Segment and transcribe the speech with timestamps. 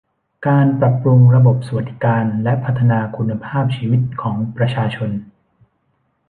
[0.47, 5.09] การปรับปรุงระบบสวัสดิการและพัฒนาคุณภาพชีวิตของประชาชน